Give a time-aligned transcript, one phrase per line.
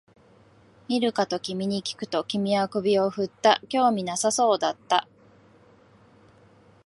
[0.87, 5.07] 見るかと君にきくと、君は首を振った、興味なさそうだった